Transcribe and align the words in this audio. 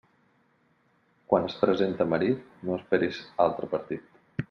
Quan 1.33 1.45
es 1.51 1.59
presenta 1.65 2.09
marit, 2.17 2.43
no 2.67 2.81
esperis 2.83 3.25
altre 3.49 3.75
partit. 3.77 4.15